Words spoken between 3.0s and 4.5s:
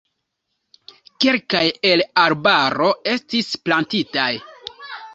estis plantitaj.